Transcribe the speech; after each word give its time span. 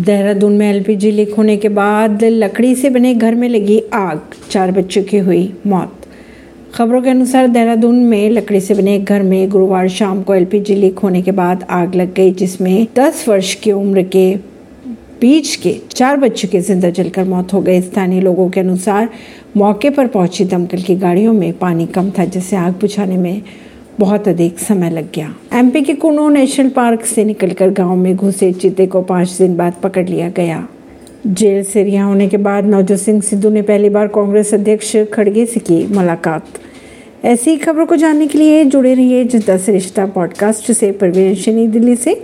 देहरादून 0.00 0.52
में 0.56 0.68
LPG 0.70 1.10
leak 1.10 1.34
होने 1.34 1.56
के 1.56 1.68
बाद 1.68 2.22
लकड़ी 2.24 2.74
से 2.74 2.90
बने 2.90 3.14
घर 3.14 3.34
में 3.34 3.48
लगी 3.48 3.78
आग, 3.94 4.20
चार 4.50 4.70
बच्चों 4.72 5.02
की 5.02 5.18
हुई 5.18 5.52
मौत। 5.66 6.06
खबरों 6.74 7.00
के 7.02 7.10
अनुसार 7.10 7.48
देहरादून 7.48 7.96
में 8.04 8.30
लकड़ी 8.30 8.60
से 8.60 8.74
बने 8.74 8.98
घर 8.98 9.22
में 9.22 9.48
गुरुवार 9.50 9.88
शाम 9.88 10.22
को 10.22 10.34
एलपीजी 10.34 10.74
लीक 10.74 10.98
होने 10.98 11.22
के 11.22 11.32
बाद 11.32 11.66
आग 11.70 11.94
लग 11.94 12.14
गई, 12.14 12.30
जिसमें 12.32 12.86
10 12.98 13.28
वर्ष 13.28 13.54
की 13.54 13.72
उम्र 13.72 14.02
के 14.04 14.34
बीच 15.20 15.54
के 15.56 15.76
चार 15.90 16.16
बच्चों 16.16 16.48
की 16.48 16.60
ज़िंदा 16.60 16.90
जलकर 16.90 17.24
मौत 17.24 17.52
हो 17.52 17.60
गई। 17.60 17.80
स्थानीय 17.80 18.20
लोगों 18.20 18.48
के 18.50 18.60
अनुसार 18.60 19.08
मौके 19.56 19.90
पर 19.90 20.06
पहुँची 20.06 20.44
दमकल 20.44 20.82
की 20.82 20.96
गाड़ियों 20.96 21.32
में 21.32 21.52
पानी 21.58 21.86
कम 21.86 22.10
था, 22.10 22.24
जिससे 22.24 22.56
आग 22.56 22.72
बुझाने 22.80 23.16
में 23.16 23.42
बहुत 24.00 24.28
अधिक 24.28 24.58
समय 24.58 24.90
लग 24.90 25.12
गया। 25.14 25.34
एमपी 25.52 25.82
के 25.82 25.94
कुनो 25.94 26.28
नेशनल 26.28 26.68
पार्क 26.68 27.04
से 27.04 27.24
निकलकर 27.24 27.70
गाँव 27.70 27.96
में 27.96 28.16
घुसे 28.16 28.52
चीते 28.52 28.86
को 28.86 29.02
पाँच 29.02 29.30
दिन 29.30 29.56
बाद 29.56 29.74
पकड़ 29.82 30.08
लिया 30.08 30.28
गया। 30.28 30.68
जेल 31.26 31.64
से 31.64 31.82
रिहा 31.84 32.04
होने 32.04 32.28
के 32.28 32.36
बाद 32.36 32.64
नवजोत 32.64 32.98
सिंह 32.98 33.20
सिद्धू 33.20 33.50
ने 33.50 33.62
पहली 33.62 33.88
बार 33.88 34.06
कांग्रेस 34.06 34.54
अध्यक्ष 34.54 34.96
खड़गे 35.12 35.46
से 35.46 35.60
की 35.60 35.86
मुलाकात। 35.86 36.44
ऐसी 37.24 37.56
खबरों 37.56 37.86
को 37.86 37.96
जानने 37.96 38.26
के 38.26 38.38
लिए 38.38 38.64
जुड़े 38.64 38.94
रहिए 38.94 39.24
जनता 39.24 39.56
से 39.56 39.72
रिश्ता 39.72 40.06
पॉडकास्ट 40.06 40.72
से। 40.72 40.92
परवीन 40.92 41.70
दिल्ली 41.70 41.96
से। 41.96 42.22